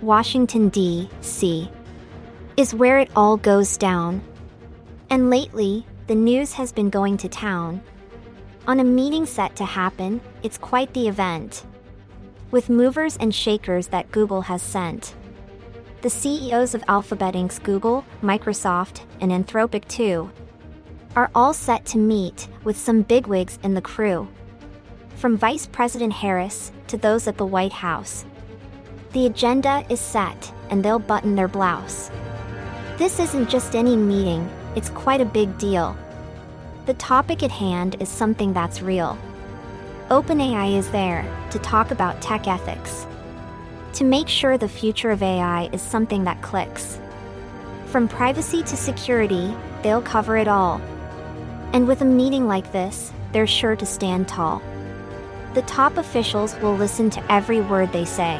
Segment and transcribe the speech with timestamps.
[0.00, 1.70] Washington, D.C.,
[2.56, 4.22] is where it all goes down.
[5.10, 7.82] And lately, the news has been going to town.
[8.66, 11.64] On a meeting set to happen, it's quite the event.
[12.50, 15.14] With movers and shakers that Google has sent.
[16.02, 20.30] The CEOs of Alphabet Inc.'s Google, Microsoft, and Anthropic too
[21.16, 24.28] are all set to meet with some bigwigs in the crew.
[25.16, 28.26] From Vice President Harris to those at the White House.
[29.16, 32.10] The agenda is set, and they'll button their blouse.
[32.98, 35.96] This isn't just any meeting, it's quite a big deal.
[36.84, 39.16] The topic at hand is something that's real.
[40.10, 43.06] OpenAI is there to talk about tech ethics.
[43.94, 46.98] To make sure the future of AI is something that clicks.
[47.86, 50.78] From privacy to security, they'll cover it all.
[51.72, 54.60] And with a meeting like this, they're sure to stand tall.
[55.54, 58.38] The top officials will listen to every word they say.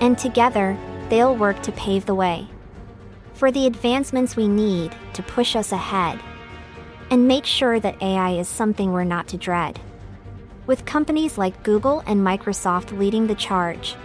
[0.00, 0.76] And together,
[1.08, 2.48] they'll work to pave the way
[3.40, 6.20] for the advancements we need to push us ahead
[7.10, 9.80] and make sure that AI is something we're not to dread.
[10.66, 13.96] With companies like Google and Microsoft leading the charge,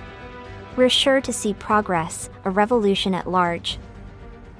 [0.78, 3.78] we're sure to see progress, a revolution at large.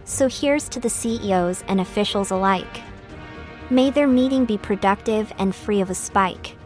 [0.04, 2.82] So here's to the CEOs and officials alike.
[3.70, 6.58] May their meeting be productive and free of a spike.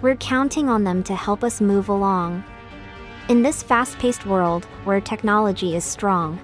[0.00, 2.44] We're counting on them to help us move along.
[3.28, 6.38] In this fast paced world where technology is strong,